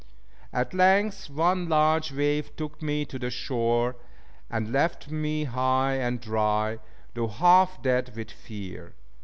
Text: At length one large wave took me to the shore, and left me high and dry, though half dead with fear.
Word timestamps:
At 0.51 0.73
length 0.73 1.29
one 1.29 1.69
large 1.69 2.11
wave 2.11 2.55
took 2.55 2.81
me 2.81 3.05
to 3.05 3.19
the 3.19 3.29
shore, 3.29 3.97
and 4.49 4.71
left 4.73 5.11
me 5.11 5.43
high 5.43 5.93
and 5.97 6.19
dry, 6.19 6.79
though 7.13 7.27
half 7.27 7.83
dead 7.83 8.15
with 8.15 8.31
fear. 8.31 8.95